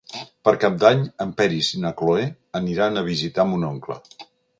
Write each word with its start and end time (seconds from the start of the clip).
Per 0.47 0.51
Cap 0.61 0.77
d'Any 0.83 1.01
en 1.25 1.33
Peris 1.41 1.69
i 1.79 1.81
na 1.83 1.91
Cloè 1.99 2.23
aniran 2.61 2.97
a 2.97 3.05
visitar 3.11 3.47
mon 3.51 3.69
oncle. 3.69 3.99